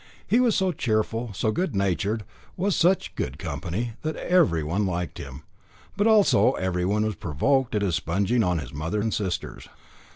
[0.25, 2.25] He was so cheerful, so good natured,
[2.57, 5.43] was such good company, that everyone liked him,
[5.95, 9.69] but also everyone was provoked at his sponging on his mother and sisters.